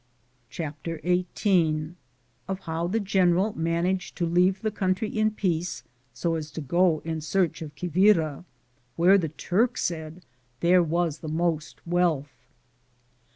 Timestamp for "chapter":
0.49-0.99